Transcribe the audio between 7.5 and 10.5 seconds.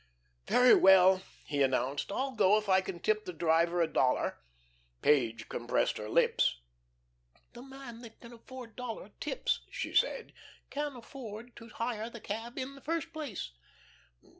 "The man that can afford dollar tips," she said,